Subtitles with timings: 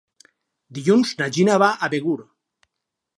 [0.77, 2.17] Dilluns na Gina va a Begur.